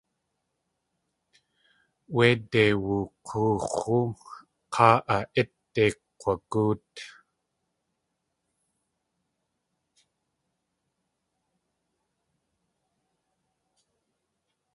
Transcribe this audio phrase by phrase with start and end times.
[2.15, 3.97] Wéide wook̲oox̲u
[4.73, 5.85] káa a ítde
[6.19, 6.91] kk̲wagóot.